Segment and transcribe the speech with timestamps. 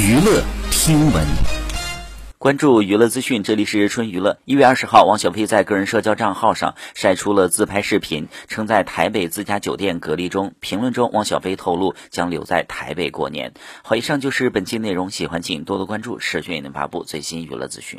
[0.00, 1.26] 娱乐听闻，
[2.38, 4.38] 关注娱乐资讯，这里是春娱乐。
[4.44, 10.54] 一月二十号，汪小菲在个人社交账号上晒出了自拍视频，称在台北自家酒店隔离中。
[10.60, 13.52] 评论中，汪小菲透露将留在台北过年。
[13.82, 17.96] 好，以上就是本期内容，喜欢请多多关注，社讯为您发布最新娱乐资讯。